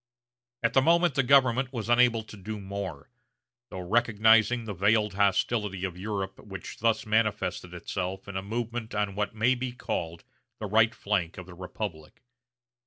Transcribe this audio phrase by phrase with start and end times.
[0.63, 3.11] At the moment the government was unable to do more,
[3.69, 9.13] though recognizing the veiled hostility of Europe which thus manifested itself in a movement on
[9.13, 10.23] what may be called
[10.57, 12.23] the right flank of the republic.